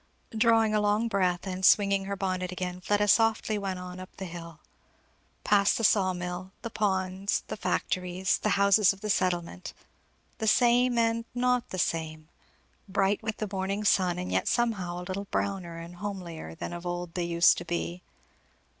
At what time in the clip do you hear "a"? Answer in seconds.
0.73-0.81, 15.01-15.03